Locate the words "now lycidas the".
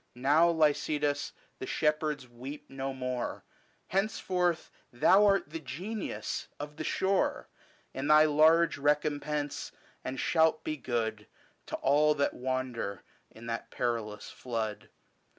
0.15-1.67